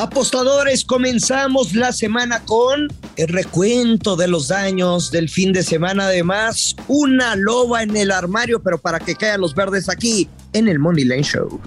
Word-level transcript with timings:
Apostadores, 0.00 0.82
comenzamos 0.82 1.74
la 1.74 1.92
semana 1.92 2.42
con 2.46 2.88
el 3.16 3.28
recuento 3.28 4.16
de 4.16 4.28
los 4.28 4.48
daños 4.48 5.10
del 5.10 5.28
fin 5.28 5.52
de 5.52 5.62
semana. 5.62 6.06
Además, 6.06 6.74
una 6.88 7.36
loba 7.36 7.82
en 7.82 7.94
el 7.94 8.10
armario, 8.10 8.62
pero 8.62 8.78
para 8.78 8.98
que 8.98 9.14
caigan 9.14 9.42
los 9.42 9.54
verdes 9.54 9.90
aquí 9.90 10.26
en 10.54 10.68
el 10.68 10.78
Money 10.78 11.04
Line 11.04 11.22
Show. 11.22 11.60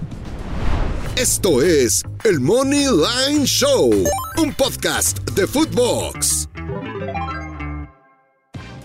Esto 1.16 1.62
es 1.62 2.02
el 2.24 2.40
Money 2.40 2.88
Line 2.88 3.46
Show, 3.46 3.92
un 4.38 4.54
podcast 4.56 5.20
de 5.36 5.46
Footbox. 5.46 6.50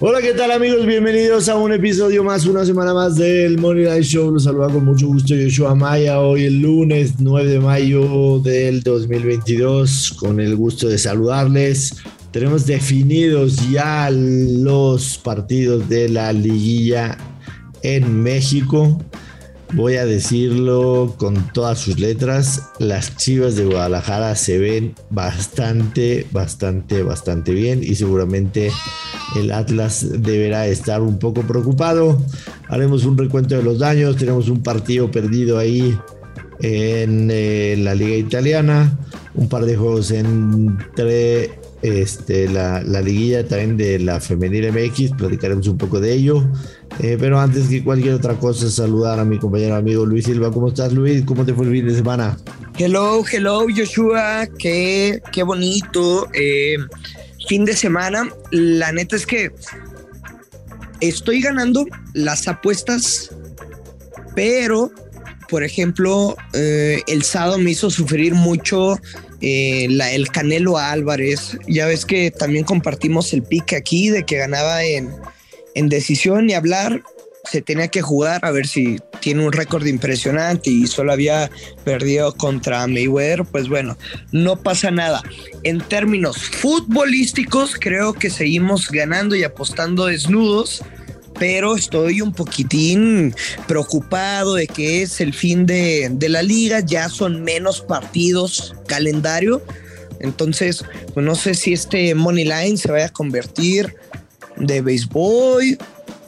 Hola, 0.00 0.22
¿qué 0.22 0.32
tal 0.32 0.52
amigos? 0.52 0.86
Bienvenidos 0.86 1.48
a 1.48 1.56
un 1.56 1.72
episodio 1.72 2.22
más, 2.22 2.46
una 2.46 2.64
semana 2.64 2.94
más 2.94 3.16
del 3.16 3.58
Money 3.58 3.82
Line 3.82 4.02
Show. 4.02 4.30
Los 4.30 4.44
saluda 4.44 4.68
con 4.68 4.84
mucho 4.84 5.08
gusto 5.08 5.34
Yoshua 5.34 5.74
Maya. 5.74 6.20
Hoy 6.20 6.44
el 6.44 6.60
lunes 6.60 7.14
9 7.18 7.50
de 7.50 7.58
mayo 7.58 8.38
del 8.38 8.84
2022. 8.84 10.12
Con 10.12 10.38
el 10.38 10.54
gusto 10.54 10.86
de 10.86 10.98
saludarles. 10.98 11.96
Tenemos 12.30 12.64
definidos 12.64 13.68
ya 13.70 14.08
los 14.12 15.18
partidos 15.18 15.88
de 15.88 16.08
la 16.08 16.32
liguilla 16.32 17.18
en 17.82 18.22
México. 18.22 19.02
Voy 19.72 19.96
a 19.96 20.06
decirlo 20.06 21.16
con 21.18 21.52
todas 21.52 21.80
sus 21.80 21.98
letras. 21.98 22.62
Las 22.78 23.16
Chivas 23.16 23.56
de 23.56 23.64
Guadalajara 23.64 24.36
se 24.36 24.58
ven 24.58 24.94
bastante, 25.10 26.24
bastante, 26.30 27.02
bastante 27.02 27.52
bien 27.52 27.82
y 27.82 27.96
seguramente 27.96 28.70
el 29.36 29.52
Atlas 29.52 30.06
deberá 30.22 30.66
estar 30.66 31.00
un 31.00 31.18
poco 31.18 31.42
preocupado. 31.42 32.20
Haremos 32.68 33.04
un 33.04 33.18
recuento 33.18 33.56
de 33.56 33.62
los 33.62 33.78
daños. 33.78 34.16
Tenemos 34.16 34.48
un 34.48 34.62
partido 34.62 35.10
perdido 35.10 35.58
ahí 35.58 35.96
en 36.60 37.28
eh, 37.30 37.76
la 37.78 37.94
liga 37.94 38.16
italiana. 38.16 38.98
Un 39.34 39.48
par 39.48 39.64
de 39.64 39.76
juegos 39.76 40.10
entre 40.10 41.58
este, 41.82 42.48
la, 42.48 42.82
la, 42.82 43.00
liguilla 43.00 43.46
también 43.46 43.76
de 43.76 43.98
la 43.98 44.20
femenil 44.20 44.72
MX. 44.72 45.12
Platicaremos 45.16 45.68
un 45.68 45.78
poco 45.78 46.00
de 46.00 46.14
ello. 46.14 46.44
Eh, 47.00 47.16
pero 47.20 47.38
antes 47.38 47.68
que 47.68 47.84
cualquier 47.84 48.14
otra 48.14 48.34
cosa, 48.34 48.68
saludar 48.70 49.20
a 49.20 49.24
mi 49.24 49.38
compañero 49.38 49.76
amigo 49.76 50.04
Luis 50.04 50.24
Silva. 50.24 50.50
¿Cómo 50.50 50.68
estás, 50.68 50.92
Luis? 50.92 51.22
¿Cómo 51.24 51.44
te 51.44 51.54
fue 51.54 51.66
el 51.66 51.72
fin 51.72 51.86
de 51.86 51.94
semana? 51.94 52.36
Hello, 52.76 53.24
hello, 53.30 53.66
Joshua. 53.74 54.48
Qué, 54.58 55.20
qué 55.32 55.42
bonito. 55.42 56.28
Eh, 56.32 56.76
fin 57.48 57.64
de 57.64 57.74
semana. 57.74 58.28
La 58.50 58.92
neta 58.92 59.16
es 59.16 59.26
que 59.26 59.50
estoy 61.00 61.40
ganando 61.40 61.86
las 62.14 62.46
apuestas, 62.46 63.30
pero, 64.34 64.92
por 65.48 65.64
ejemplo, 65.64 66.36
eh, 66.52 67.02
el 67.06 67.22
sábado 67.22 67.58
me 67.58 67.72
hizo 67.72 67.90
sufrir 67.90 68.34
mucho 68.34 69.00
la, 69.40 70.12
el 70.12 70.28
Canelo 70.28 70.78
Álvarez. 70.78 71.58
Ya 71.66 71.86
ves 71.86 72.04
que 72.04 72.30
también 72.30 72.64
compartimos 72.64 73.32
el 73.32 73.42
pique 73.42 73.76
aquí 73.76 74.10
de 74.10 74.24
que 74.24 74.36
ganaba 74.36 74.84
en 74.84 75.10
en 75.78 75.88
decisión 75.88 76.50
y 76.50 76.54
hablar 76.54 77.02
se 77.50 77.62
tenía 77.62 77.88
que 77.88 78.02
jugar 78.02 78.44
a 78.44 78.50
ver 78.50 78.66
si 78.66 78.98
tiene 79.20 79.44
un 79.44 79.52
récord 79.52 79.86
impresionante 79.86 80.70
y 80.70 80.86
solo 80.86 81.12
había 81.12 81.50
perdido 81.84 82.34
contra 82.34 82.86
Mayweather, 82.86 83.44
pues 83.44 83.68
bueno, 83.68 83.96
no 84.32 84.56
pasa 84.56 84.90
nada. 84.90 85.22
En 85.62 85.80
términos 85.80 86.38
futbolísticos, 86.38 87.76
creo 87.78 88.12
que 88.12 88.30
seguimos 88.30 88.90
ganando 88.90 89.34
y 89.34 89.44
apostando 89.44 90.06
desnudos, 90.06 90.82
pero 91.38 91.76
estoy 91.76 92.20
un 92.20 92.32
poquitín 92.32 93.34
preocupado 93.66 94.54
de 94.54 94.66
que 94.66 95.02
es 95.02 95.20
el 95.20 95.32
fin 95.32 95.66
de, 95.66 96.08
de 96.12 96.28
la 96.28 96.42
liga, 96.42 96.80
ya 96.80 97.08
son 97.08 97.42
menos 97.42 97.80
partidos 97.80 98.74
calendario. 98.86 99.62
Entonces, 100.20 100.84
pues 101.14 101.24
no 101.24 101.34
sé 101.34 101.54
si 101.54 101.72
este 101.72 102.14
Money 102.14 102.44
Line 102.44 102.76
se 102.76 102.90
vaya 102.90 103.06
a 103.06 103.12
convertir 103.12 103.94
de 104.56 104.80
béisbol 104.80 105.78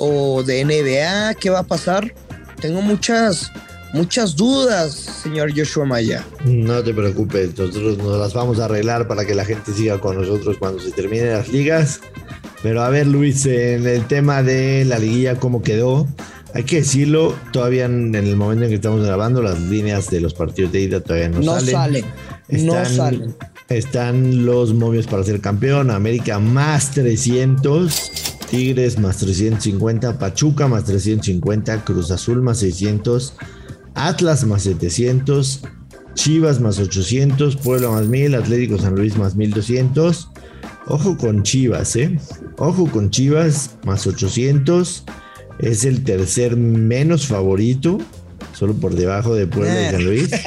o 0.00 0.42
de 0.42 0.64
NBA? 0.64 1.34
¿Qué 1.34 1.50
va 1.50 1.60
a 1.60 1.62
pasar? 1.62 2.12
Tengo 2.60 2.82
muchas, 2.82 3.52
muchas 3.92 4.34
dudas, 4.34 4.94
señor 4.94 5.52
Joshua 5.56 5.84
Maya. 5.84 6.25
No 6.44 6.82
te 6.82 6.92
preocupes, 6.92 7.56
nosotros 7.56 7.98
nos 7.98 8.19
las 8.19 8.34
vamos 8.34 8.58
a 8.58 8.64
arreglar 8.64 9.06
para 9.06 9.25
que 9.25 9.34
la 9.34 9.44
gente 9.44 9.72
siga 9.72 10.00
con 10.00 10.16
nosotros 10.16 10.56
cuando 10.58 10.80
se 10.80 10.91
terminen 10.91 11.32
las 11.34 11.48
ligas. 11.48 12.00
Pero 12.62 12.82
a 12.82 12.91
ver, 12.91 13.06
Luis, 13.06 13.47
en 13.47 13.86
el 13.86 14.06
tema 14.06 14.42
de 14.42 14.84
la 14.84 14.98
liguilla, 14.98 15.36
¿cómo 15.36 15.62
quedó? 15.62 16.06
Hay 16.52 16.64
que 16.64 16.76
decirlo, 16.76 17.34
todavía 17.52 17.84
en 17.84 18.14
el 18.14 18.36
momento 18.36 18.64
en 18.64 18.70
que 18.70 18.75
estamos 18.76 19.04
grabando, 19.04 19.41
las 19.42 19.60
líneas 19.60 20.10
de 20.10 20.20
los 20.20 20.34
partidos 20.34 20.72
de 20.72 20.80
ida 20.80 21.00
todavía 21.00 21.28
no, 21.28 21.41
no 21.41 21.60
salen. 21.60 22.04
no 22.48 22.84
salen. 22.84 23.34
Están 23.69 24.44
los 24.44 24.75
momios 24.75 25.06
para 25.06 25.22
ser 25.22 25.41
campeón. 25.41 25.91
América 25.91 26.41
más 26.41 26.91
300. 26.91 28.29
Tigres 28.50 28.99
más 28.99 29.19
350. 29.19 30.19
Pachuca 30.19 30.66
más 30.66 30.84
350. 30.84 31.84
Cruz 31.84 32.11
Azul 32.11 32.43
más 32.43 32.59
600. 32.59 33.34
Atlas 33.94 34.44
más 34.44 34.62
700. 34.62 35.62
Chivas 36.15 36.61
más 36.61 36.81
800. 36.81 37.56
Puebla 37.56 37.91
más 37.91 38.06
1000. 38.09 38.34
Atlético 38.34 38.77
San 38.78 38.97
Luis 38.97 39.16
más 39.16 39.37
1200. 39.37 40.28
Ojo 40.87 41.16
con 41.16 41.44
Chivas, 41.44 41.94
¿eh? 41.94 42.19
Ojo 42.59 42.91
con 42.91 43.11
Chivas 43.11 43.77
más 43.84 44.06
800. 44.09 45.05
Es 45.61 45.84
el 45.84 46.03
tercer 46.03 46.56
menos 46.56 47.28
favorito. 47.28 47.99
Solo 48.53 48.75
por 48.75 48.97
debajo 48.97 49.34
de 49.37 49.47
Puebla 49.47 49.88
y 49.88 49.91
San 49.93 50.05
Luis. 50.05 50.31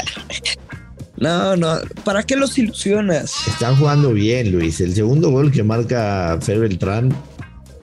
No, 1.16 1.56
no, 1.56 1.76
¿para 2.04 2.24
qué 2.24 2.36
los 2.36 2.58
ilusionas? 2.58 3.48
Están 3.48 3.78
jugando 3.78 4.12
bien, 4.12 4.52
Luis. 4.52 4.82
El 4.82 4.94
segundo 4.94 5.30
gol 5.30 5.54
que 5.54 5.64
marca 5.64 6.38
Fer 6.42 6.60
Beltrán 6.60 7.16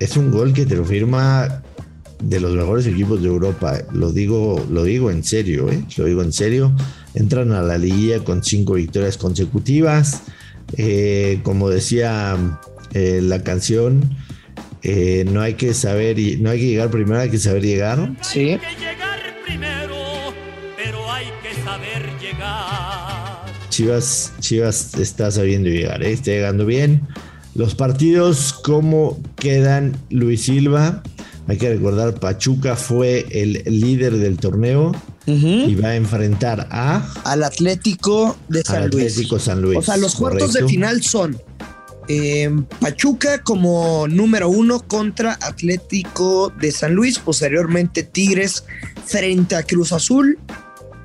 es 0.00 0.16
un 0.16 0.30
gol 0.30 0.52
que 0.52 0.66
te 0.66 0.74
lo 0.74 0.84
firma 0.84 1.62
de 2.22 2.40
los 2.40 2.54
mejores 2.54 2.86
equipos 2.86 3.22
de 3.22 3.28
Europa. 3.28 3.78
Lo 3.92 4.12
digo, 4.12 4.66
lo 4.70 4.84
digo 4.84 5.10
en 5.10 5.22
serio, 5.22 5.70
¿eh? 5.70 5.84
Lo 5.96 6.06
digo 6.06 6.22
en 6.22 6.32
serio. 6.32 6.72
Entran 7.14 7.52
a 7.52 7.62
la 7.62 7.78
liguilla 7.78 8.24
con 8.24 8.42
cinco 8.42 8.74
victorias 8.74 9.16
consecutivas. 9.16 10.22
Eh, 10.76 11.40
como 11.42 11.68
decía 11.68 12.36
eh, 12.94 13.20
la 13.22 13.42
canción, 13.42 14.16
eh, 14.82 15.24
no 15.30 15.42
hay 15.42 15.54
que 15.54 15.74
saber, 15.74 16.16
no 16.40 16.50
hay 16.50 16.60
que 16.60 16.66
llegar 16.66 16.90
primero, 16.90 17.20
hay 17.20 17.30
que 17.30 17.38
saber 17.38 17.62
llegar. 17.62 18.16
Sí. 18.22 18.58
Chivas, 23.68 24.32
Chivas 24.40 24.94
está 24.94 25.30
sabiendo 25.30 25.68
llegar, 25.68 26.02
¿eh? 26.02 26.12
está 26.12 26.32
llegando 26.32 26.66
bien. 26.66 27.02
Los 27.60 27.74
partidos, 27.74 28.54
¿cómo 28.54 29.20
quedan 29.36 29.94
Luis 30.08 30.44
Silva? 30.44 31.02
Hay 31.46 31.58
que 31.58 31.68
recordar, 31.68 32.18
Pachuca 32.18 32.74
fue 32.74 33.26
el 33.32 33.62
líder 33.66 34.16
del 34.16 34.38
torneo 34.38 34.92
y 35.26 35.74
va 35.74 35.88
a 35.88 35.96
enfrentar 35.96 36.68
a... 36.70 37.06
Al 37.24 37.44
Atlético 37.44 38.38
de 38.48 38.62
San 38.62 38.88
Luis. 38.88 39.12
Atlético 39.12 39.38
San 39.38 39.60
Luis. 39.60 39.76
O 39.76 39.82
sea, 39.82 39.98
los 39.98 40.14
cuartos 40.14 40.54
de 40.54 40.66
final 40.66 41.02
son 41.02 41.38
eh, 42.08 42.50
Pachuca 42.80 43.42
como 43.42 44.08
número 44.08 44.48
uno 44.48 44.80
contra 44.80 45.34
Atlético 45.42 46.50
de 46.62 46.72
San 46.72 46.94
Luis, 46.94 47.18
posteriormente 47.18 48.04
Tigres 48.04 48.64
frente 49.04 49.54
a 49.54 49.64
Cruz 49.64 49.92
Azul, 49.92 50.38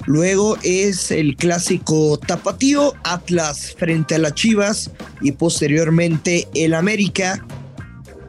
Luego 0.05 0.57
es 0.63 1.11
el 1.11 1.35
clásico 1.35 2.19
tapatío, 2.19 2.93
Atlas 3.03 3.75
frente 3.77 4.15
a 4.15 4.19
las 4.19 4.35
Chivas 4.35 4.91
y 5.21 5.31
posteriormente 5.31 6.47
el 6.53 6.73
América 6.73 7.45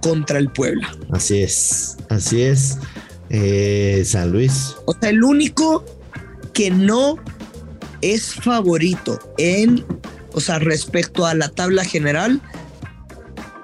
contra 0.00 0.38
el 0.38 0.50
Puebla. 0.50 0.96
Así 1.10 1.42
es, 1.42 1.96
así 2.08 2.42
es. 2.42 2.78
Eh, 3.28 4.02
San 4.06 4.30
Luis. 4.30 4.76
O 4.86 4.94
sea, 4.98 5.10
el 5.10 5.22
único 5.22 5.84
que 6.54 6.70
no 6.70 7.18
es 8.00 8.34
favorito 8.34 9.18
en, 9.36 9.84
o 10.32 10.40
sea, 10.40 10.58
respecto 10.58 11.26
a 11.26 11.34
la 11.34 11.48
tabla 11.48 11.84
general, 11.84 12.40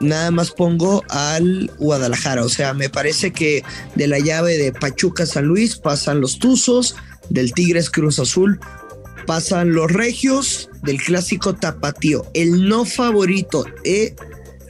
nada 0.01 0.31
más 0.31 0.51
pongo 0.51 1.03
al 1.09 1.71
Guadalajara. 1.79 2.45
O 2.45 2.49
sea, 2.49 2.75
me 2.75 2.89
parece 2.89 3.33
que 3.33 3.63
de 3.95 4.09
la 4.09 4.19
llave 4.19 4.59
de 4.59 4.73
Pachuca 4.73 5.27
San 5.27 5.47
Luis 5.47 5.77
pasan 5.77 6.21
los 6.21 6.39
Tuzos, 6.39 6.97
del 7.33 7.53
Tigres 7.53 7.91
Cruz 7.91 8.19
Azul 8.19 8.61
pasan 9.27 9.73
los 9.73 9.91
Regios 9.91 10.69
del 10.83 11.01
clásico 11.01 11.55
Tapatío. 11.55 12.27
El 12.35 12.69
no 12.69 12.85
favorito 12.85 13.65
eh, 13.85 14.15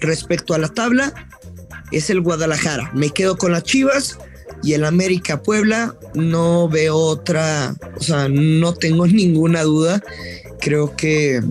respecto 0.00 0.54
a 0.54 0.58
la 0.58 0.68
tabla 0.68 1.12
es 1.90 2.10
el 2.10 2.20
Guadalajara. 2.20 2.90
Me 2.94 3.10
quedo 3.10 3.36
con 3.36 3.52
las 3.52 3.64
Chivas 3.64 4.18
y 4.62 4.74
el 4.74 4.84
América 4.84 5.42
Puebla. 5.42 5.96
No 6.14 6.68
veo 6.68 6.96
otra, 6.96 7.74
o 7.96 8.02
sea, 8.02 8.28
no 8.28 8.74
tengo 8.74 9.06
ninguna 9.08 9.62
duda. 9.62 10.02
Creo 10.60 10.94
que 10.96 11.42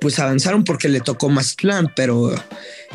pues 0.00 0.18
avanzaron 0.18 0.62
porque 0.62 0.90
le 0.90 1.00
tocó 1.00 1.30
más 1.30 1.54
plan, 1.54 1.90
pero 1.96 2.34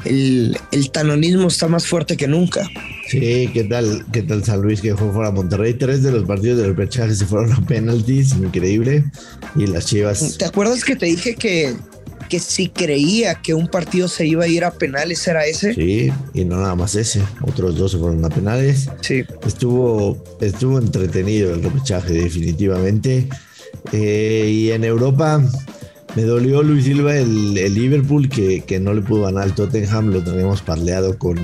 el, 0.06 0.57
el 0.71 0.92
tanonismo 0.92 1.48
está 1.48 1.68
más 1.68 1.88
fuerte 1.88 2.15
que 2.15 2.27
nunca. 2.27 2.69
Sí, 3.12 3.50
¿qué 3.54 3.66
tal, 3.66 4.06
qué 4.13 4.22
tal 4.22 4.42
San 4.42 4.62
Luis 4.62 4.80
que 4.80 4.92
dejó 4.92 5.12
fuera 5.12 5.28
a 5.28 5.31
Monterrey? 5.34 5.74
Tres 5.74 6.02
de 6.02 6.13
los 6.13 6.24
partidos 6.24 6.60
del 6.60 6.68
repechaje 6.68 7.13
se 7.13 7.25
fueron 7.25 7.52
a 7.52 7.60
penaltis, 7.66 8.31
increíble. 8.38 9.04
Y 9.58 9.68
las 9.68 9.88
Chivas. 9.88 10.38
¿Te 10.38 10.46
acuerdas 10.46 10.86
que 10.86 10.96
te 10.96 11.08
dije 11.08 11.36
que, 11.36 11.75
que 12.30 12.40
si 12.40 12.69
creía 12.69 13.36
que 13.36 13.54
un 13.54 13.68
partido 13.68 14.08
se 14.08 14.25
iba 14.25 14.46
a 14.46 14.48
ir 14.48 14.63
a 14.63 14.72
penales 14.72 15.28
era 15.28 15.46
ese? 15.46 15.74
Sí, 15.74 16.10
y 16.34 16.46
no 16.46 16.62
nada 16.62 16.75
más 16.75 16.96
ese. 16.96 17.22
Otros 17.42 17.75
dos 17.75 17.92
se 17.92 17.98
fueron 17.98 18.24
a 18.24 18.30
penales. 18.30 18.88
Sí. 19.02 19.24
Estuvo, 19.46 20.24
estuvo 20.40 20.80
entretenido 20.80 21.54
el 21.54 21.63
repechaje, 21.63 22.13
definitivamente. 22.13 23.28
Eh, 23.92 24.50
y 24.50 24.72
en 24.72 24.86
Europa, 24.86 25.44
me 26.16 26.24
dolió 26.24 26.62
Luis 26.63 26.86
Silva 26.86 27.16
el, 27.16 27.54
Liverpool 27.54 28.30
que, 28.30 28.62
que, 28.62 28.80
no 28.80 28.94
le 28.94 29.02
pudo 29.02 29.24
ganar 29.24 29.44
al 29.44 29.56
Tottenham, 29.56 30.08
lo 30.08 30.24
teníamos 30.24 30.62
parleado 30.62 31.18
con 31.18 31.38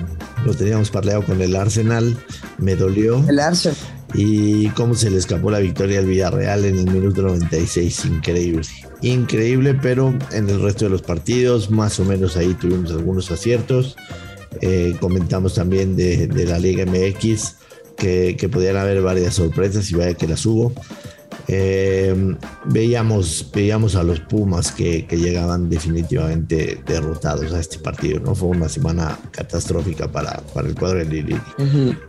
lo 0.46 0.54
teníamos 0.54 0.92
parleado 0.92 1.24
con 1.24 1.42
el 1.42 1.56
Arsenal, 1.56 2.18
me 2.58 2.76
dolió. 2.76 3.24
El 3.28 3.40
Arsenal. 3.40 3.78
Y 4.14 4.70
cómo 4.70 4.96
se 4.96 5.10
le 5.10 5.18
escapó 5.18 5.52
la 5.52 5.60
victoria 5.60 6.00
al 6.00 6.06
Villarreal 6.06 6.66
en 6.66 6.80
el 6.80 6.90
minuto 6.90 7.22
96, 7.22 8.06
increíble. 8.06 8.62
Increíble, 9.02 9.74
pero 9.74 10.18
en 10.32 10.50
el 10.50 10.62
resto 10.62 10.86
de 10.86 10.92
los 10.92 11.02
partidos 11.02 11.70
más 11.70 12.00
o 12.00 12.06
menos 12.06 12.38
ahí 12.38 12.54
tuvimos 12.54 12.92
algunos 12.92 13.30
aciertos. 13.32 13.96
Eh, 14.62 14.96
comentamos 15.00 15.56
también 15.56 15.96
de, 15.96 16.46
la 16.48 16.58
Liga 16.58 16.86
MX 16.86 17.56
que, 17.98 18.38
que 18.38 18.50
podían 18.50 18.78
haber 18.78 19.02
varias 19.02 19.36
sorpresas 19.36 19.92
y 19.92 19.96
vaya 19.96 20.14
que 20.14 20.28
las 20.28 20.46
hubo. 20.46 20.74
Eh, 21.50 22.36
veíamos, 22.66 23.50
veíamos 23.54 23.96
a 23.96 24.04
los 24.04 24.20
Pumas 24.20 24.72
que, 24.72 25.08
llegaban 25.10 25.70
definitivamente 25.70 26.82
derrotados 26.86 27.54
a 27.54 27.60
este 27.60 27.80
partido, 27.80 28.20
¿no? 28.20 28.36
Fue 28.36 28.50
una 28.50 28.68
semana 28.68 29.18
catastrófica 29.32 30.12
para, 30.12 30.42
para 30.54 30.68
el 30.68 30.76
cuadro 30.76 31.00
de 31.00 31.06
Lili. 31.06 31.40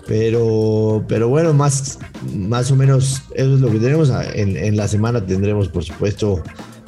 pero, 0.06 1.04
pero 1.08 1.28
bueno, 1.28 1.52
más, 1.52 1.98
más 2.34 2.70
o 2.70 2.76
menos 2.76 3.22
eso 3.34 3.54
es 3.54 3.60
lo 3.60 3.70
que 3.70 3.78
tenemos. 3.78 4.10
En, 4.34 4.56
en 4.56 4.76
la 4.76 4.88
semana 4.88 5.24
tendremos, 5.24 5.68
por 5.68 5.84
supuesto, 5.84 6.42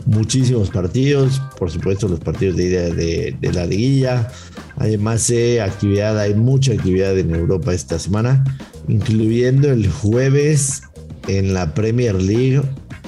muchísimos 0.07 0.71
partidos, 0.71 1.41
por 1.59 1.71
supuesto 1.71 2.09
los 2.09 2.21
partidos 2.21 2.57
de 2.57 2.65
ida 2.65 2.83
de, 2.91 3.37
de, 3.41 3.53
la 3.53 3.67
liguilla. 3.67 4.29
Además, 4.77 5.29
eh, 5.31 5.61
actividad, 5.61 6.19
hay 6.19 6.35
mucha 6.35 6.73
actividad 6.73 7.17
en 7.19 7.35
Europa 7.35 7.73
esta 7.73 7.99
semana, 7.99 8.43
incluyendo 8.89 9.71
el 9.71 9.89
jueves 9.89 10.83
en 11.39 11.55
la 11.55 11.75
Premier 11.75 12.21
League, 12.21 12.61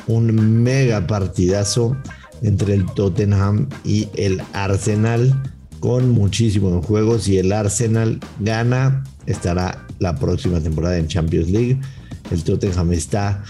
un 0.07 0.63
mega 0.63 1.07
partidazo 1.07 1.97
entre 2.43 2.75
el 2.75 2.87
Tottenham 2.95 3.69
y 3.85 4.09
el 4.15 4.41
Arsenal 4.53 5.43
con 5.81 6.11
muchísimos 6.11 6.87
juegos. 6.87 7.25
Si 7.25 7.39
el 7.39 7.53
Arsenal 7.53 8.21
gana, 8.39 9.03
estará 9.27 9.85
la 9.99 10.15
próxima 10.15 10.61
temporada 10.61 10.99
en 10.99 11.09
Champions 11.09 11.51
League. 11.51 11.81
El 12.31 12.45
Tottenham 12.45 12.93
está 12.93 13.43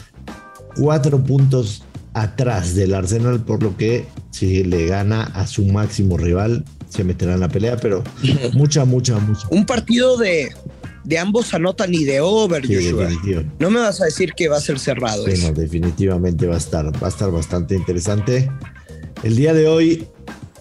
cuatro 0.76 1.22
puntos 1.22 1.84
atrás 2.14 2.74
del 2.74 2.94
Arsenal, 2.94 3.40
por 3.40 3.62
lo 3.62 3.76
que 3.76 4.06
si 4.30 4.64
le 4.64 4.86
gana 4.86 5.24
a 5.34 5.46
su 5.46 5.66
máximo 5.66 6.16
rival, 6.16 6.64
se 6.88 7.04
meterá 7.04 7.34
en 7.34 7.40
la 7.40 7.48
pelea, 7.48 7.76
pero 7.76 8.02
mucha, 8.54 8.84
mucha, 8.84 9.18
mucha. 9.18 9.46
Un 9.50 9.66
partido 9.66 10.16
de 10.16 10.54
de 11.04 11.18
ambos 11.18 11.52
anotan 11.54 11.92
y 11.92 12.04
de 12.04 12.20
over, 12.20 12.62
No 13.58 13.70
me 13.70 13.80
vas 13.80 14.00
a 14.00 14.04
decir 14.04 14.32
que 14.34 14.48
va 14.48 14.56
a 14.56 14.60
ser 14.60 14.78
cerrado. 14.78 15.24
Sí, 15.26 15.50
definitivamente 15.52 16.46
va 16.46 16.54
a 16.54 16.58
estar, 16.58 16.86
va 17.02 17.06
a 17.06 17.10
estar 17.10 17.30
bastante 17.30 17.74
interesante. 17.74 18.50
El 19.22 19.36
día 19.36 19.52
de 19.54 19.68
hoy 19.68 20.06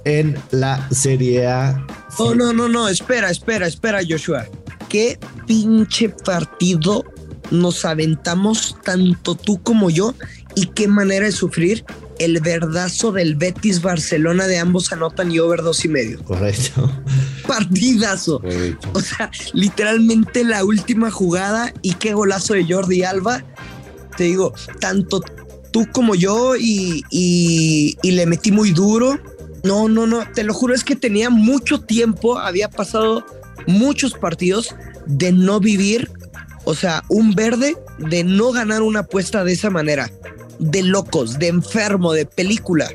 en 0.05 0.37
la 0.51 0.89
Serie 0.91 1.47
A. 1.47 1.85
Oh, 2.17 2.35
no, 2.35 2.53
no, 2.53 2.67
no, 2.67 2.87
espera, 2.89 3.29
espera, 3.29 3.67
espera, 3.67 3.99
Joshua. 4.07 4.47
Qué 4.89 5.19
pinche 5.47 6.09
partido 6.09 7.05
nos 7.51 7.85
aventamos 7.85 8.77
tanto 8.83 9.35
tú 9.35 9.61
como 9.61 9.89
yo 9.89 10.15
y 10.55 10.67
qué 10.67 10.87
manera 10.87 11.25
de 11.25 11.31
sufrir 11.31 11.85
el 12.19 12.39
verdazo 12.39 13.11
del 13.11 13.35
Betis 13.35 13.81
Barcelona 13.81 14.47
de 14.47 14.59
ambos 14.59 14.91
anotan 14.91 15.31
y 15.31 15.39
over 15.39 15.61
dos 15.61 15.83
y 15.85 15.87
medio. 15.87 16.23
Correcto. 16.23 16.91
Partidazo. 17.51 18.41
O 18.93 18.99
sea, 18.99 19.31
literalmente 19.53 20.43
la 20.43 20.63
última 20.63 21.11
jugada 21.11 21.73
y 21.81 21.93
qué 21.95 22.13
golazo 22.13 22.53
de 22.53 22.65
Jordi 22.65 23.03
Alba. 23.03 23.43
Te 24.17 24.25
digo, 24.25 24.53
tanto 24.79 25.21
tú 25.71 25.87
como 25.91 26.15
yo 26.15 26.55
y, 26.55 27.03
y, 27.09 27.97
y 28.01 28.11
le 28.11 28.25
metí 28.25 28.51
muy 28.51 28.71
duro. 28.71 29.19
No, 29.63 29.87
no, 29.87 30.07
no, 30.07 30.23
te 30.33 30.43
lo 30.43 30.53
juro, 30.53 30.73
es 30.73 30.83
que 30.83 30.95
tenía 30.95 31.29
mucho 31.29 31.81
tiempo, 31.81 32.39
había 32.39 32.69
pasado 32.69 33.23
muchos 33.67 34.13
partidos 34.13 34.75
de 35.05 35.31
no 35.31 35.59
vivir, 35.59 36.09
o 36.63 36.73
sea, 36.73 37.03
un 37.09 37.35
verde 37.35 37.77
de 37.99 38.23
no 38.23 38.51
ganar 38.51 38.81
una 38.81 39.01
apuesta 39.01 39.43
de 39.43 39.53
esa 39.53 39.69
manera 39.69 40.11
de 40.61 40.83
locos, 40.83 41.39
de 41.39 41.47
enfermo, 41.47 42.13
de 42.13 42.25
película. 42.25 42.89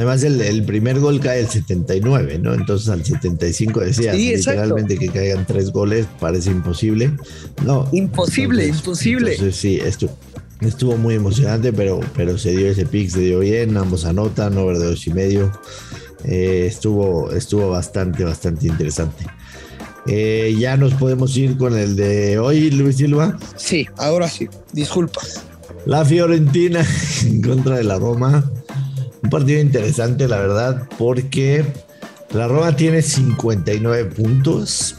Además, 0.00 0.22
el, 0.22 0.64
primer 0.64 0.98
gol 0.98 1.20
cae 1.20 1.40
el 1.40 1.48
79, 1.50 2.38
¿no? 2.38 2.54
Entonces 2.54 2.88
al 2.88 3.04
75 3.04 3.80
decía 3.80 4.14
literalmente 4.14 4.96
que 4.96 5.08
caigan 5.08 5.44
tres 5.44 5.70
goles, 5.70 6.06
parece 6.18 6.50
imposible. 6.50 7.12
No. 7.66 7.86
Imposible, 7.92 8.66
imposible. 8.66 9.32
Entonces 9.32 9.56
sí, 9.56 9.76
esto 9.76 10.08
estuvo 10.62 10.96
muy 10.96 11.16
emocionante, 11.16 11.74
pero, 11.74 12.00
pero 12.16 12.38
se 12.38 12.52
dio 12.52 12.70
ese 12.70 12.86
pick, 12.86 13.10
se 13.10 13.20
dio 13.20 13.40
bien, 13.40 13.76
ambos 13.76 14.06
anotan, 14.06 14.56
over 14.56 14.78
de 14.78 14.86
dos 14.86 15.06
y 15.06 15.12
medio. 15.12 15.52
Eh, 16.24 16.64
estuvo, 16.66 17.30
estuvo 17.32 17.68
bastante, 17.68 18.24
bastante 18.24 18.68
interesante. 18.68 19.26
Eh, 20.06 20.56
ya 20.58 20.78
nos 20.78 20.94
podemos 20.94 21.36
ir 21.36 21.58
con 21.58 21.76
el 21.76 21.94
de 21.94 22.38
hoy, 22.38 22.70
Luis 22.70 22.96
Silva. 22.96 23.38
Sí, 23.54 23.86
ahora 23.98 24.30
sí, 24.30 24.48
disculpa. 24.72 25.20
La 25.84 26.06
Fiorentina 26.06 26.86
en 27.26 27.42
contra 27.42 27.76
de 27.76 27.84
la 27.84 27.98
Roma. 27.98 28.50
Un 29.22 29.30
partido 29.30 29.60
interesante, 29.60 30.26
la 30.28 30.38
verdad, 30.38 30.88
porque 30.98 31.64
la 32.32 32.48
Roma 32.48 32.76
tiene 32.76 33.02
59 33.02 34.04
puntos. 34.06 34.96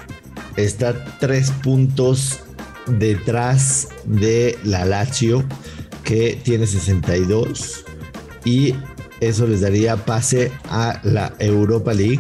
Está 0.58 0.94
3 1.20 1.52
puntos 1.64 2.40
detrás 2.88 3.88
de 4.06 4.58
la 4.64 4.86
Lazio, 4.86 5.44
que 6.04 6.40
tiene 6.44 6.68
62. 6.68 7.86
Y 8.44 8.76
eso 9.22 9.48
les 9.48 9.62
daría 9.62 9.98
pase 10.06 10.52
a 10.70 11.00
la 11.04 11.34
Europa 11.40 11.94
League. 11.94 12.20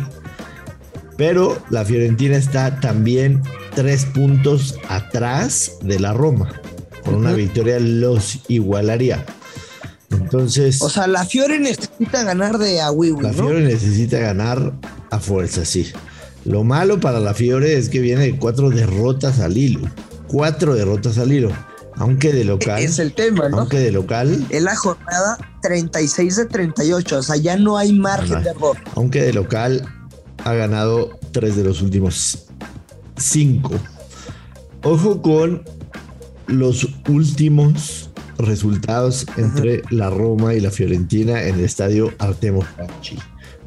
Pero 1.18 1.62
la 1.69 1.86
Fiorentina 1.86 2.38
está 2.38 2.80
también 2.80 3.42
3 3.75 4.06
puntos 4.06 4.75
atrás 4.88 5.74
de 5.81 6.00
la 6.00 6.13
Roma. 6.13 6.62
Con 7.03 7.15
una 7.15 7.33
victoria 7.33 7.80
los 7.80 8.39
igualaría. 8.48 9.25
Entonces. 10.09 10.81
O 10.81 10.89
sea, 10.89 11.07
la 11.07 11.25
Fiore 11.25 11.59
necesita 12.01 12.24
ganar 12.24 12.57
de 12.57 12.81
a 12.81 12.92
La 12.92 13.33
Fiore 13.33 13.62
necesita 13.62 14.17
ganar 14.17 14.74
a 15.12 15.20
fuerza, 15.20 15.65
sí. 15.65 15.91
Lo 16.46 16.63
malo 16.63 17.00
para 17.00 17.20
la 17.20 17.34
Fiore 17.36 17.77
es 17.77 17.89
que 17.89 18.00
viene 18.00 18.24
de 18.24 18.38
cuatro 18.38 18.72
derrotas 18.72 19.39
al 19.39 19.55
hilo. 19.58 19.81
Cuatro 20.27 20.74
derrotas 20.74 21.20
al 21.20 21.31
hilo. 21.31 21.51
Aunque 21.96 22.34
de 22.34 22.43
local. 22.43 22.81
Es 22.81 22.98
el 22.98 23.13
tema, 23.13 23.50
¿no? 23.50 23.60
Aunque 23.60 23.77
de 23.77 23.91
local. 23.91 24.43
Es 24.50 24.63
la 24.63 24.75
jornada 24.75 25.38
36 25.62 26.36
de 26.38 26.46
38. 26.46 27.17
O 27.20 27.22
sea, 27.22 27.36
ya 27.36 27.58
no 27.58 27.77
hay 27.77 27.93
margen 27.93 28.41
de 28.43 28.50
error. 28.50 28.77
Aunque 28.96 29.22
de 29.22 29.34
local 29.34 29.88
ha 30.43 30.53
ganado 30.53 31.20
tres 31.31 31.55
de 31.55 31.63
los 31.63 31.84
últimos 31.84 32.48
cinco. 33.17 33.74
Ojo 34.81 35.22
con 35.22 35.63
los 36.48 36.88
últimos 37.08 38.11
resultados 38.48 39.25
entre 39.38 39.81
la 39.89 40.10
Roma 40.10 40.53
y 40.53 40.60
la 40.60 40.71
Fiorentina 40.71 41.43
en 41.43 41.55
el 41.55 41.65
estadio 41.65 42.13
Artemo 42.19 42.62
Franchi. 42.62 43.17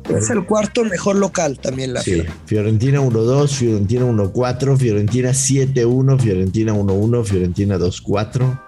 Es 0.08 0.28
el 0.28 0.44
cuarto 0.44 0.84
mejor 0.84 1.16
local 1.16 1.58
también 1.58 1.94
la 1.94 2.02
sí. 2.02 2.22
Fiorentina 2.44 3.00
1-2, 3.00 3.48
Fiorentina 3.48 4.04
1-4, 4.04 4.76
Fiorentina 4.76 5.30
7-1, 5.30 6.20
Fiorentina 6.20 6.74
1-1, 6.74 7.24
Fiorentina 7.24 7.78
2-4. 7.78 8.60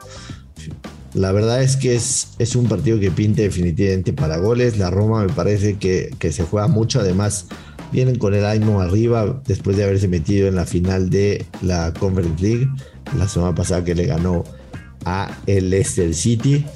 La 1.12 1.32
verdad 1.32 1.62
es 1.62 1.76
que 1.76 1.94
es, 1.94 2.28
es 2.38 2.56
un 2.56 2.66
partido 2.68 2.98
que 2.98 3.10
pinta 3.10 3.42
definitivamente 3.42 4.12
para 4.12 4.38
goles. 4.38 4.78
La 4.78 4.90
Roma 4.90 5.24
me 5.24 5.32
parece 5.32 5.76
que, 5.76 6.14
que 6.18 6.32
se 6.32 6.42
juega 6.42 6.68
mucho. 6.68 7.00
Además, 7.00 7.46
vienen 7.92 8.18
con 8.18 8.34
el 8.34 8.44
ánimo 8.44 8.80
arriba 8.80 9.42
después 9.46 9.76
de 9.76 9.84
haberse 9.84 10.08
metido 10.08 10.48
en 10.48 10.56
la 10.56 10.66
final 10.66 11.10
de 11.10 11.46
la 11.62 11.92
Conference 11.92 12.42
League 12.42 12.68
la 13.16 13.28
semana 13.28 13.54
pasada 13.54 13.84
que 13.84 13.94
le 13.94 14.06
ganó 14.06 14.44
a 15.06 15.38
el 15.46 15.70
Leicester 15.70 16.14
City. 16.14 16.66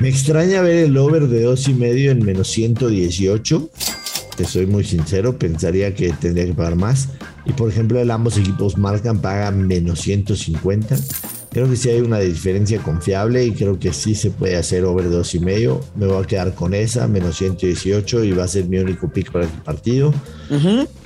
Me 0.00 0.08
extraña 0.08 0.60
ver 0.60 0.76
el 0.76 0.96
over 0.98 1.28
de 1.28 1.42
dos 1.42 1.66
y 1.68 1.74
medio 1.74 2.10
en 2.10 2.24
menos 2.24 2.48
118. 2.48 3.70
Te 4.36 4.44
soy 4.44 4.66
muy 4.66 4.84
sincero, 4.84 5.38
pensaría 5.38 5.94
que 5.94 6.12
tendría 6.12 6.44
que 6.44 6.54
pagar 6.54 6.76
más. 6.76 7.08
Y 7.46 7.52
por 7.52 7.70
ejemplo, 7.70 7.98
el 7.98 8.10
ambos 8.10 8.36
equipos 8.36 8.76
marcan, 8.76 9.20
pagan 9.20 9.66
menos 9.66 10.00
150. 10.00 10.96
Creo 11.50 11.68
que 11.68 11.76
sí 11.76 11.88
hay 11.88 12.00
una 12.00 12.18
diferencia 12.18 12.78
confiable 12.80 13.44
y 13.44 13.52
creo 13.52 13.78
que 13.78 13.92
sí 13.94 14.14
se 14.14 14.30
puede 14.30 14.56
hacer 14.56 14.84
over 14.84 15.08
dos 15.08 15.34
y 15.34 15.40
medio. 15.40 15.80
Me 15.96 16.06
voy 16.06 16.22
a 16.22 16.26
quedar 16.26 16.54
con 16.54 16.74
esa, 16.74 17.08
menos 17.08 17.38
118 17.38 18.24
y 18.24 18.32
va 18.32 18.44
a 18.44 18.48
ser 18.48 18.66
mi 18.66 18.78
único 18.78 19.10
pick 19.10 19.32
para 19.32 19.46
este 19.46 19.58
partido. 19.62 20.12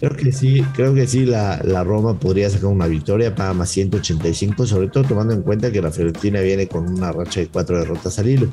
Creo 0.00 0.16
que 0.16 0.32
sí, 0.32 0.62
creo 0.75 0.94
que 0.94 1.06
sí, 1.06 1.25
la, 1.25 1.61
la, 1.64 1.84
Roma 1.84 2.18
podría 2.18 2.50
sacar 2.50 2.66
una 2.70 2.87
victoria, 2.87 3.34
paga 3.34 3.54
más 3.54 3.70
185, 3.70 4.66
sobre 4.66 4.88
todo 4.88 5.04
tomando 5.04 5.32
en 5.32 5.42
cuenta 5.42 5.70
que 5.70 5.80
la 5.80 5.92
Fiorentina 5.92 6.40
viene 6.40 6.66
con 6.66 6.88
una 6.88 7.12
racha 7.12 7.40
de 7.40 7.46
cuatro 7.46 7.78
derrotas 7.78 8.18
al 8.18 8.28
hilo. 8.28 8.49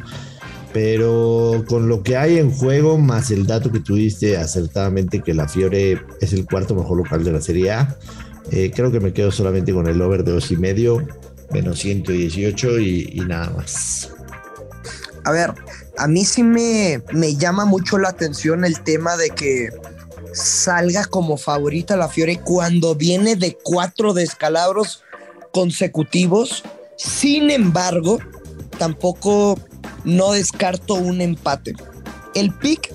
Pero 0.71 1.63
con 1.67 1.89
lo 1.89 2.03
que 2.03 2.17
hay 2.17 2.37
en 2.37 2.51
juego, 2.51 2.99
más 2.99 3.31
el 3.31 3.47
dato 3.47 3.71
que 3.71 3.79
tuviste 3.79 4.37
acertadamente 4.37 5.21
que 5.21 5.33
la 5.33 5.47
Fiore 5.47 5.99
es 6.21 6.33
el 6.33 6.45
cuarto 6.45 6.75
mejor 6.75 6.97
local 6.97 7.23
de 7.23 7.31
la 7.31 7.41
Serie 7.41 7.71
A, 7.71 7.97
eh, 8.51 8.71
creo 8.73 8.91
que 8.91 8.99
me 8.99 9.13
quedo 9.13 9.31
solamente 9.31 9.73
con 9.73 9.87
el 9.87 10.01
over 10.01 10.23
de 10.23 10.31
dos 10.31 10.51
y 10.51 10.57
medio 10.57 11.05
menos 11.51 11.79
118 11.79 12.79
y, 12.79 13.09
y 13.13 13.19
nada 13.21 13.49
más. 13.51 14.11
A 15.25 15.31
ver, 15.31 15.53
a 15.97 16.07
mí 16.07 16.25
sí 16.25 16.43
me, 16.43 17.03
me 17.11 17.35
llama 17.35 17.65
mucho 17.65 17.97
la 17.97 18.09
atención 18.09 18.65
el 18.65 18.81
tema 18.81 19.17
de 19.17 19.29
que 19.29 19.69
salga 20.33 21.05
como 21.05 21.37
favorita 21.37 21.97
la 21.97 22.07
Fiore 22.07 22.39
cuando 22.39 22.95
viene 22.95 23.35
de 23.35 23.57
cuatro 23.61 24.13
descalabros 24.13 25.03
consecutivos. 25.51 26.63
Sin 26.97 27.49
embargo, 27.49 28.19
tampoco 28.77 29.59
no 30.03 30.31
descarto 30.31 30.95
un 30.95 31.21
empate. 31.21 31.73
El 32.35 32.53
pick 32.53 32.93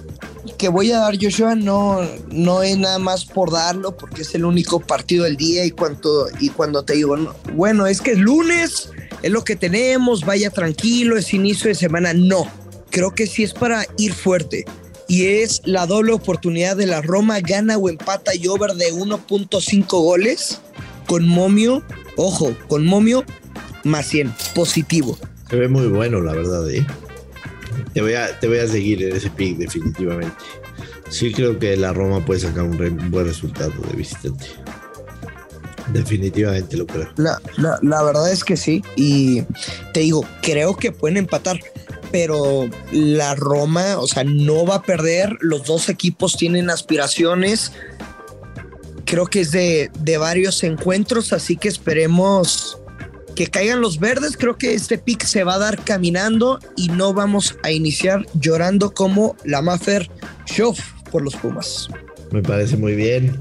que 0.58 0.68
voy 0.68 0.92
a 0.92 0.98
dar 0.98 1.18
Joshua 1.20 1.54
no, 1.54 2.00
no 2.30 2.62
es 2.62 2.78
nada 2.78 2.98
más 2.98 3.24
por 3.24 3.50
darlo, 3.50 3.96
porque 3.96 4.22
es 4.22 4.34
el 4.34 4.44
único 4.44 4.80
partido 4.80 5.24
del 5.24 5.36
día 5.36 5.64
y 5.64 5.70
cuando, 5.70 6.28
y 6.40 6.50
cuando 6.50 6.84
te 6.84 6.94
digo, 6.94 7.16
bueno, 7.54 7.86
es 7.86 8.00
que 8.00 8.12
es 8.12 8.18
lunes, 8.18 8.90
es 9.22 9.30
lo 9.30 9.44
que 9.44 9.56
tenemos, 9.56 10.24
vaya 10.24 10.50
tranquilo, 10.50 11.16
es 11.16 11.32
inicio 11.32 11.68
de 11.68 11.74
semana. 11.74 12.12
No, 12.12 12.46
creo 12.90 13.14
que 13.14 13.26
sí 13.26 13.42
es 13.42 13.52
para 13.52 13.86
ir 13.98 14.12
fuerte. 14.12 14.64
Y 15.06 15.26
es 15.26 15.60
la 15.64 15.86
doble 15.86 16.12
oportunidad 16.12 16.76
de 16.76 16.86
la 16.86 17.02
Roma, 17.02 17.40
gana 17.40 17.76
o 17.76 17.88
empata 17.88 18.34
y 18.34 18.46
over 18.48 18.72
de 18.74 18.92
1.5 18.92 19.86
goles 19.86 20.60
con 21.06 21.28
momio, 21.28 21.82
ojo, 22.16 22.56
con 22.68 22.86
momio 22.86 23.24
más 23.84 24.06
100, 24.06 24.34
positivo. 24.54 25.18
Se 25.50 25.56
ve 25.56 25.68
muy 25.68 25.88
bueno, 25.88 26.20
la 26.20 26.32
verdad, 26.32 26.68
¿eh? 26.70 26.86
Te 27.94 28.02
voy, 28.02 28.14
a, 28.14 28.38
te 28.40 28.48
voy 28.48 28.58
a 28.58 28.66
seguir 28.66 29.04
en 29.04 29.16
ese 29.16 29.30
pick 29.30 29.56
definitivamente. 29.56 30.34
Sí 31.10 31.32
creo 31.32 31.58
que 31.58 31.76
la 31.76 31.92
Roma 31.92 32.24
puede 32.24 32.40
sacar 32.40 32.64
un, 32.64 32.76
buen 33.10 33.26
resultado 33.26 33.72
de 33.88 33.96
visitante. 33.96 34.46
Definitivamente 35.92 36.76
lo 36.76 36.86
creo. 36.86 37.08
La, 37.16 37.40
la, 37.82 38.02
verdad 38.02 38.32
es 38.32 38.42
que 38.42 38.56
sí. 38.56 38.82
Y 38.96 39.42
te 39.92 40.00
digo, 40.00 40.26
creo 40.42 40.76
que 40.76 40.90
pueden 40.90 41.18
empatar. 41.18 41.60
Pero 42.10 42.68
la 42.90 43.36
Roma, 43.36 43.98
o 43.98 44.08
sea, 44.08 44.24
no 44.24 44.66
va 44.66 44.76
a 44.76 44.82
perder. 44.82 45.36
Los 45.40 45.64
dos 45.64 45.88
equipos 45.88 46.36
tienen 46.36 46.70
aspiraciones. 46.70 47.72
Creo 49.04 49.26
que 49.26 49.42
es 49.42 49.52
de, 49.52 49.90
de 50.00 50.18
varios 50.18 50.64
encuentros. 50.64 51.32
Así 51.32 51.56
que 51.56 51.68
esperemos 51.68 52.78
que 53.34 53.48
caigan 53.48 53.80
los 53.80 53.98
verdes. 53.98 54.36
Creo 54.36 54.56
que 54.56 54.74
este 54.74 54.98
pick 54.98 55.24
se 55.24 55.44
va 55.44 55.54
a 55.54 55.58
dar 55.58 55.82
caminando 55.84 56.58
y 56.76 56.88
no 56.88 57.12
vamos 57.12 57.56
a 57.62 57.70
iniciar 57.70 58.26
llorando 58.34 58.92
como 58.92 59.36
la 59.44 59.62
Maffer 59.62 60.10
Show 60.46 60.74
por 61.10 61.22
los 61.22 61.36
Pumas. 61.36 61.88
Me 62.32 62.42
parece 62.42 62.76
muy 62.76 62.94
bien. 62.94 63.38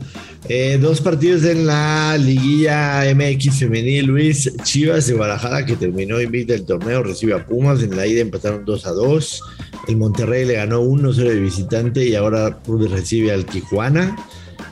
Eh, 0.50 0.78
dos 0.82 1.00
partidos 1.00 1.46
en 1.46 1.66
la 1.66 2.18
liguilla 2.18 3.04
MX 3.16 3.60
femenil, 3.60 4.06
Luis. 4.06 4.52
Chivas 4.64 5.08
de 5.08 5.14
Guadalajara, 5.14 5.66
que 5.66 5.78
terminó 5.78 6.20
invicta 6.20 6.54
el 6.54 6.66
torneo, 6.66 7.02
recibe 7.02 7.34
a 7.34 7.46
Pumas. 7.46 7.82
En 7.82 7.96
la 7.96 8.06
ida 8.06 8.22
empataron 8.22 8.66
2 8.66 8.86
a 8.86 8.92
2. 8.92 9.42
El 9.88 9.98
Monterrey 9.98 10.46
le 10.46 10.56
ganó 10.56 10.82
1-0 10.82 11.16
de 11.16 11.40
visitante 11.40 12.06
y 12.06 12.16
ahora 12.16 12.60
recibe 12.90 13.32
al 13.32 13.46
Tijuana. 13.46 14.16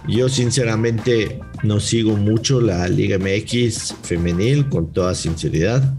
Yo 0.08 0.30
sinceramente 0.30 1.40
no 1.64 1.80
sigo 1.80 2.18
mucho 2.18 2.60
la 2.60 2.88
Liga 2.88 3.18
MX 3.20 3.96
femenil, 4.02 4.68
con 4.68 4.92
toda 4.92 5.14
sinceridad, 5.14 5.94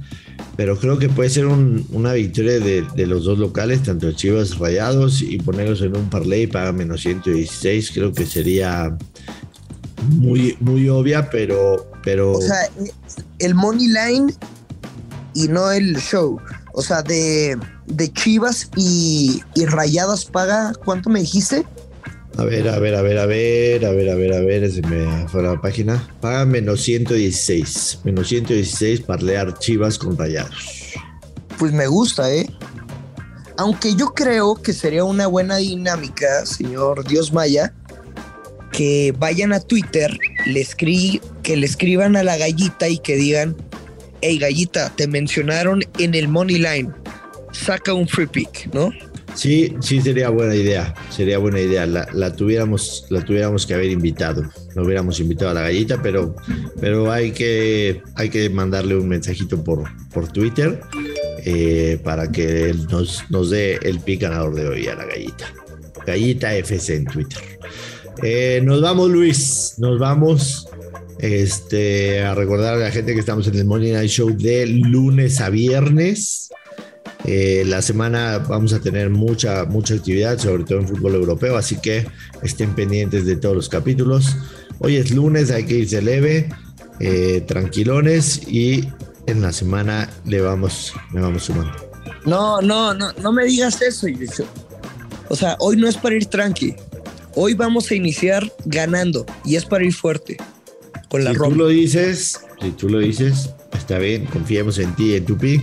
pero 0.56 0.78
creo 0.78 0.98
que 0.98 1.08
puede 1.08 1.30
ser 1.30 1.46
una 1.46 2.12
victoria 2.12 2.58
de, 2.58 3.06
los 3.06 3.24
dos 3.24 3.38
locales, 3.38 3.82
tanto 3.82 4.10
Chivas 4.12 4.58
Rayados, 4.58 5.22
y 5.22 5.38
ponerlos 5.38 5.82
en 5.82 5.96
un 5.96 6.10
parlay 6.10 6.46
para 6.46 6.72
menos 6.72 7.02
116, 7.02 7.92
creo 7.92 8.12
que 8.12 8.26
sería 8.26 8.96
muy, 10.08 10.56
muy 10.60 10.88
obvia, 10.88 11.30
pero, 11.30 11.90
pero... 12.02 12.32
O 12.32 12.42
sea, 12.42 12.68
el 13.38 13.54
money 13.54 13.86
line 13.86 14.34
y 15.34 15.48
no 15.48 15.70
el 15.70 15.96
show. 15.96 16.40
O 16.74 16.82
sea, 16.82 17.02
de, 17.02 17.56
Chivas 18.12 18.68
y, 18.76 19.42
y 19.54 19.64
Rayadas 19.66 20.24
paga, 20.24 20.72
¿cuánto 20.84 21.08
me 21.08 21.20
dijiste? 21.20 21.64
A 22.38 22.44
ver, 22.44 22.68
a 22.68 22.78
ver, 22.78 22.94
a 22.94 23.02
ver, 23.02 23.18
a 23.18 23.26
ver, 23.26 23.84
a 23.84 23.90
ver, 23.90 24.10
a 24.10 24.14
ver, 24.14 24.32
a 24.32 24.40
ver, 24.40 24.70
se 24.70 24.82
me 24.82 25.28
fue 25.28 25.42
la 25.42 25.60
página. 25.60 26.08
Paga 26.20 26.44
menos 26.46 26.80
116. 26.82 28.00
Menos 28.04 28.28
116 28.28 29.02
parlear 29.02 29.58
Chivas 29.58 29.98
con 29.98 30.16
Rayados. 30.16 30.94
Pues 31.58 31.72
me 31.72 31.86
gusta, 31.86 32.32
¿eh? 32.32 32.48
Aunque 33.58 33.94
yo 33.94 34.14
creo 34.14 34.54
que 34.54 34.72
sería 34.72 35.04
una 35.04 35.26
buena 35.26 35.56
dinámica, 35.56 36.46
señor 36.46 37.06
Dios 37.06 37.32
Maya, 37.32 37.74
que 38.72 39.14
vayan 39.18 39.52
a 39.52 39.60
Twitter, 39.60 40.18
le 40.46 40.66
que 41.42 41.56
le 41.56 41.66
escriban 41.66 42.16
a 42.16 42.22
la 42.22 42.38
gallita 42.38 42.88
y 42.88 42.98
que 42.98 43.16
digan, 43.16 43.54
hey 44.22 44.38
gallita, 44.38 44.90
te 44.96 45.06
mencionaron 45.06 45.82
en 45.98 46.14
el 46.14 46.28
Money 46.28 46.58
Line, 46.58 46.90
saca 47.52 47.92
un 47.92 48.08
free 48.08 48.26
pick, 48.26 48.72
¿no? 48.72 48.90
Sí, 49.34 49.74
sí 49.80 50.00
sería 50.00 50.28
buena 50.28 50.54
idea, 50.54 50.94
sería 51.10 51.38
buena 51.38 51.60
idea. 51.60 51.86
La, 51.86 52.32
tuviéramos, 52.32 53.06
la 53.10 53.24
tuviéramos 53.24 53.66
que 53.66 53.74
haber 53.74 53.90
invitado. 53.90 54.42
No 54.74 54.82
hubiéramos 54.82 55.20
invitado 55.20 55.50
a 55.50 55.54
la 55.54 55.62
gallita, 55.62 56.00
pero, 56.02 56.34
pero 56.80 57.10
hay 57.10 57.32
que, 57.32 58.02
hay 58.14 58.28
que 58.28 58.48
mandarle 58.50 58.96
un 58.96 59.08
mensajito 59.08 59.62
por, 59.62 59.84
por 60.12 60.28
Twitter 60.28 60.80
eh, 61.44 61.98
para 62.02 62.30
que 62.30 62.74
nos, 62.90 63.24
nos 63.30 63.50
dé 63.50 63.78
el 63.82 64.00
pick 64.00 64.22
ganador 64.22 64.54
de 64.54 64.68
hoy 64.68 64.86
a 64.86 64.94
la 64.94 65.06
gallita. 65.06 65.52
Gallita 66.06 66.54
FC 66.54 66.96
en 66.96 67.04
Twitter. 67.06 67.40
Eh, 68.22 68.60
nos 68.62 68.80
vamos, 68.80 69.10
Luis. 69.10 69.74
Nos 69.78 69.98
vamos. 69.98 70.68
Este, 71.18 72.20
a 72.20 72.34
recordar 72.34 72.74
a 72.74 72.78
la 72.78 72.90
gente 72.90 73.14
que 73.14 73.20
estamos 73.20 73.46
en 73.46 73.54
el 73.54 73.64
Money 73.64 73.92
Night 73.92 74.10
Show 74.10 74.36
de 74.36 74.66
lunes 74.66 75.40
a 75.40 75.50
viernes. 75.50 76.51
Eh, 77.24 77.62
la 77.66 77.82
semana 77.82 78.38
vamos 78.38 78.72
a 78.72 78.80
tener 78.80 79.10
mucha, 79.10 79.64
mucha 79.64 79.94
actividad, 79.94 80.38
sobre 80.38 80.64
todo 80.64 80.80
en 80.80 80.88
fútbol 80.88 81.14
europeo, 81.14 81.56
así 81.56 81.76
que 81.76 82.06
estén 82.42 82.74
pendientes 82.74 83.26
de 83.26 83.36
todos 83.36 83.54
los 83.54 83.68
capítulos. 83.68 84.36
Hoy 84.78 84.96
es 84.96 85.12
lunes, 85.12 85.50
hay 85.50 85.64
que 85.64 85.74
irse 85.74 86.02
leve, 86.02 86.48
eh, 86.98 87.42
tranquilones 87.46 88.48
y 88.48 88.88
en 89.26 89.40
la 89.40 89.52
semana 89.52 90.10
le 90.26 90.40
vamos, 90.40 90.92
le 91.12 91.20
vamos 91.20 91.44
sumando. 91.44 91.72
No, 92.26 92.60
no, 92.60 92.92
no, 92.94 93.12
no 93.12 93.32
me 93.32 93.44
digas 93.44 93.80
eso. 93.82 94.08
O 95.28 95.36
sea, 95.36 95.56
hoy 95.60 95.76
no 95.76 95.88
es 95.88 95.96
para 95.96 96.16
ir 96.16 96.26
tranqui. 96.26 96.74
Hoy 97.34 97.54
vamos 97.54 97.90
a 97.90 97.94
iniciar 97.94 98.52
ganando 98.64 99.24
y 99.44 99.56
es 99.56 99.64
para 99.64 99.84
ir 99.84 99.94
fuerte 99.94 100.36
con 101.08 101.24
la 101.24 101.32
Si 101.32 101.38
tú 101.38 101.54
lo 101.54 101.68
dices, 101.68 102.40
si 102.60 102.70
tú 102.72 102.88
lo 102.88 102.98
dices, 102.98 103.50
está 103.72 103.98
bien, 103.98 104.26
confiemos 104.26 104.78
en 104.78 104.94
ti, 104.96 105.14
en 105.14 105.24
tu 105.24 105.38
pick 105.38 105.62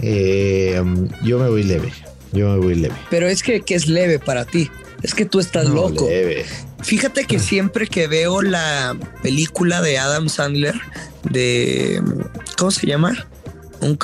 eh, 0.00 0.82
yo 1.22 1.38
me 1.38 1.48
voy 1.48 1.62
leve. 1.62 1.92
Yo 2.32 2.48
me 2.50 2.58
voy 2.58 2.74
leve. 2.74 2.94
Pero 3.10 3.28
es 3.28 3.42
que, 3.42 3.60
que 3.60 3.74
es 3.74 3.86
leve 3.86 4.18
para 4.18 4.44
ti. 4.44 4.70
Es 5.02 5.14
que 5.14 5.26
tú 5.26 5.38
estás 5.38 5.68
loco. 5.68 6.08
Fíjate 6.82 7.24
que 7.24 7.38
siempre 7.38 7.86
que 7.86 8.06
veo 8.08 8.42
la 8.42 8.96
película 9.22 9.80
de 9.80 9.98
Adam 9.98 10.28
Sandler, 10.28 10.74
de. 11.30 12.02
¿Cómo 12.58 12.70
se 12.70 12.86
llama? 12.86 13.26
Un 13.80 13.98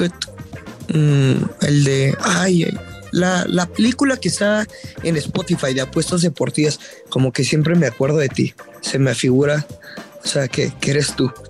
mm, 0.88 1.64
el 1.66 1.84
de. 1.84 2.16
Ay, 2.20 2.66
la, 3.12 3.44
la, 3.48 3.66
película 3.66 4.16
que 4.16 4.28
está 4.28 4.66
en 5.02 5.16
Spotify 5.16 5.74
de 5.74 5.80
apuestas 5.80 6.22
deportivas, 6.22 6.80
como 7.08 7.32
que 7.32 7.44
siempre 7.44 7.74
me 7.74 7.86
acuerdo 7.86 8.18
de 8.18 8.28
ti. 8.28 8.54
Se 8.80 8.98
me 8.98 9.14
figura, 9.14 9.66
o 10.24 10.26
sea, 10.26 10.48
que, 10.48 10.72
que 10.80 10.90
eres 10.92 11.14
tú. 11.16 11.32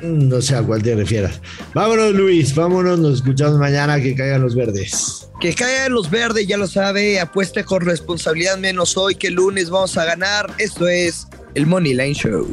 No 0.00 0.40
sé 0.40 0.54
a 0.54 0.62
cuál 0.62 0.80
te 0.80 0.94
refieras. 0.94 1.40
Vámonos, 1.74 2.14
Luis, 2.14 2.54
vámonos, 2.54 2.98
nos 2.98 3.16
escuchamos 3.16 3.58
mañana, 3.58 4.00
que 4.00 4.14
caigan 4.14 4.42
los 4.42 4.54
verdes. 4.54 5.28
Que 5.40 5.54
caigan 5.54 5.92
los 5.92 6.10
verdes, 6.10 6.46
ya 6.46 6.56
lo 6.56 6.66
sabe, 6.66 7.20
apueste 7.20 7.62
con 7.64 7.82
responsabilidad 7.82 8.56
menos 8.58 8.96
hoy, 8.96 9.14
que 9.14 9.28
el 9.28 9.34
lunes 9.34 9.70
vamos 9.70 9.96
a 9.98 10.04
ganar. 10.04 10.50
Esto 10.58 10.88
es 10.88 11.28
el 11.54 11.66
Money 11.66 11.94
Line 11.94 12.14
Show. 12.14 12.48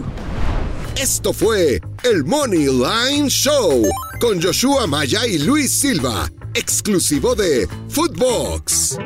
Esto 0.97 1.33
fue 1.33 1.81
el 2.03 2.23
Money 2.23 2.67
Line 2.67 3.29
Show 3.29 3.83
con 4.19 4.41
Joshua 4.41 4.85
Maya 4.87 5.25
y 5.25 5.39
Luis 5.39 5.71
Silva, 5.71 6.29
exclusivo 6.53 7.35
de 7.35 7.67
Footbox. 7.89 8.97